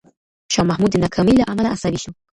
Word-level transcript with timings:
شاه 0.53 0.65
محمود 0.69 0.91
د 0.93 0.97
ناکامۍ 1.03 1.33
له 1.37 1.45
امله 1.51 1.69
عصبي 1.75 1.99
شو. 2.03 2.11